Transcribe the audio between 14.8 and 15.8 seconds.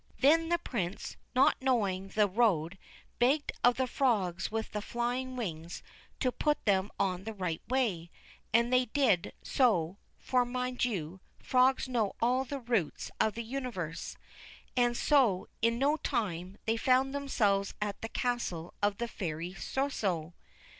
so, in